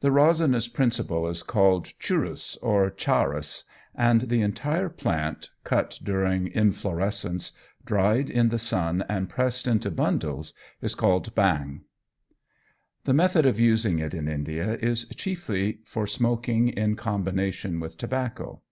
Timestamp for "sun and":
8.58-9.30